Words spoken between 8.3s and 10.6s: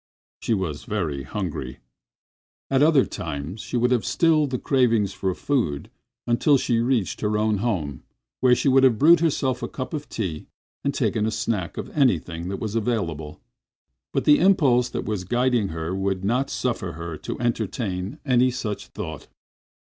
where she would have brewed herself a cup of tea